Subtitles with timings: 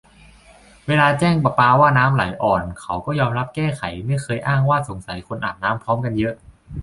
[0.87, 6.33] เวลาแจ้งประปาว่าน้ำไหลอ่อน เขาก็ยอมรับแก้ไข ไม่เคยอ้างว่า 'สงสัยคนอาบน้ำพร้อมกันเยอะ'